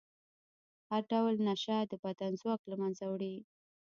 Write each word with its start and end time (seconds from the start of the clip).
هر 0.89 1.01
ډول 1.11 1.35
نشه 1.47 1.77
د 1.91 1.93
بدن 2.03 2.31
ځواک 2.41 2.61
له 2.69 2.75
منځه 2.81 3.03
وړي. 3.07 3.35